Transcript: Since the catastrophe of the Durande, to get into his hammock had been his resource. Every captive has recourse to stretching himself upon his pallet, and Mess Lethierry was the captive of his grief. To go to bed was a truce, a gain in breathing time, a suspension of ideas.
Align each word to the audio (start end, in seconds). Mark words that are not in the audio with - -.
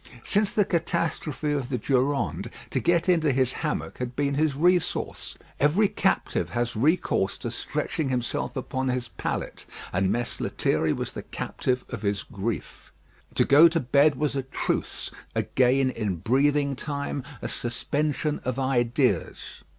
Since 0.23 0.51
the 0.53 0.65
catastrophe 0.65 1.51
of 1.51 1.69
the 1.69 1.77
Durande, 1.77 2.49
to 2.71 2.79
get 2.79 3.07
into 3.07 3.31
his 3.31 3.53
hammock 3.53 3.99
had 3.99 4.15
been 4.15 4.33
his 4.33 4.55
resource. 4.55 5.37
Every 5.59 5.87
captive 5.87 6.49
has 6.49 6.75
recourse 6.75 7.37
to 7.37 7.51
stretching 7.51 8.09
himself 8.09 8.55
upon 8.57 8.87
his 8.87 9.09
pallet, 9.09 9.63
and 9.93 10.11
Mess 10.11 10.41
Lethierry 10.41 10.91
was 10.91 11.11
the 11.11 11.21
captive 11.21 11.85
of 11.89 12.01
his 12.01 12.23
grief. 12.23 12.91
To 13.35 13.45
go 13.45 13.67
to 13.67 13.79
bed 13.79 14.15
was 14.15 14.35
a 14.35 14.41
truce, 14.41 15.11
a 15.35 15.43
gain 15.43 15.91
in 15.91 16.15
breathing 16.15 16.75
time, 16.75 17.21
a 17.39 17.47
suspension 17.47 18.39
of 18.43 18.57
ideas. 18.57 19.61